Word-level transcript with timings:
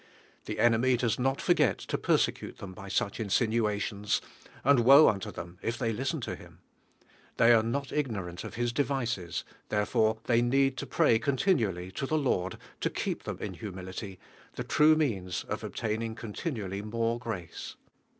The 0.45 0.57
enemy 0.59 0.97
does 0.97 1.19
not 1.19 1.39
forget 1.39 1.77
to 1.77 1.95
persecute 1.95 2.57
them 2.57 2.73
by 2.73 2.87
such 2.87 3.19
insinuations, 3.19 4.19
ami 4.65 4.81
woe 4.81 5.05
onto 5.05 5.31
them 5.31 5.59
if 5.61 5.77
they 5.77 5.93
listen 5.93 6.19
to 6.21 6.35
him. 6.35 6.57
They 7.37 7.53
are 7.53 7.61
not 7.61 7.91
ig 7.91 8.07
norant 8.09 8.43
of 8.43 8.55
his 8.55 8.73
devices, 8.73 9.43
therefore 9.69 10.17
they 10.23 10.41
need 10.41 10.75
to 10.77 10.87
pray 10.87 11.19
continually 11.19 11.91
to 11.91 12.07
the 12.07 12.17
Lord 12.17 12.57
to 12.79 12.89
keep 12.89 13.25
them 13.25 13.37
in 13.37 13.53
humility, 13.53 14.17
the 14.55 14.63
true 14.63 14.95
means 14.95 15.43
of 15.43 15.63
ob 15.63 15.75
taining 15.75 16.17
continually 16.17 16.81
more 16.81 17.19
grace. 17.19 17.75